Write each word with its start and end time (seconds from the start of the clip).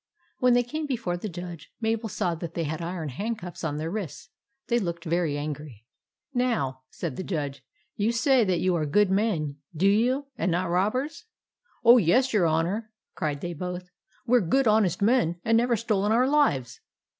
When 0.39 0.55
they 0.55 0.63
came 0.63 0.87
before 0.87 1.15
the 1.15 1.29
Judge, 1.29 1.71
Mabel 1.79 2.09
saw 2.09 2.33
that 2.33 2.55
they 2.55 2.63
had 2.63 2.81
iron 2.81 3.09
hand 3.09 3.37
cuffs 3.37 3.63
on 3.63 3.77
their 3.77 3.91
wrists. 3.91 4.29
They 4.65 4.79
looked 4.79 5.05
very 5.05 5.37
angry." 5.37 5.85
Now," 6.33 6.81
said 6.89 7.17
the 7.17 7.23
Judge," 7.23 7.63
you 7.97 8.11
say 8.11 8.43
that 8.43 8.59
you 8.59 8.73
are 8.73 8.87
good 8.87 9.11
men, 9.11 9.57
do 9.77 9.87
you, 9.87 10.25
and 10.39 10.51
not 10.51 10.71
robbers?"" 10.71 11.25
Oh, 11.85 11.97
yes, 11.99 12.33
your 12.33 12.47
Honour!" 12.47 12.89
cried 13.15 13.41
they 13.41 13.53
both." 13.53 13.91
We 14.25 14.39
Ye 14.39 14.45
good 14.47 14.67
honest 14.67 15.03
men, 15.03 15.35
and 15.45 15.55
never 15.55 15.75
stole 15.77 16.03
in 16.07 16.11
our 16.11 16.27
lives 16.27 16.79